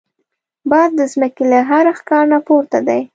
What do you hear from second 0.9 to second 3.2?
د زمکې له هر ښکار نه پورته دی